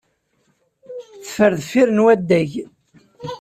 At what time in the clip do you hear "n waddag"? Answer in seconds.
1.91-2.51